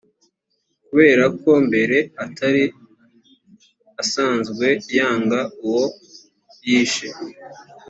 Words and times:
kubera 0.87 1.25
ko 1.41 1.51
mbere 1.67 1.97
atari 2.25 2.63
asanzwe 4.01 4.67
yanga 4.97 5.39
uwo 5.67 5.85
yishe. 6.69 7.07